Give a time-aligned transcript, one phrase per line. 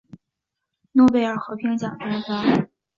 [0.93, 2.67] 诺贝尔和平奖颁发。